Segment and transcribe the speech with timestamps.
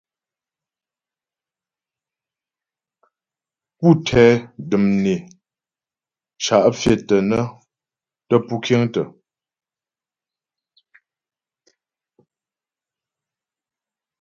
[3.77, 4.23] Pú tɛ
[4.69, 5.13] də̀m né
[6.43, 7.41] cǎ' pfyə̂tə nə́
[8.27, 9.03] tə́ pú kyə̂tə.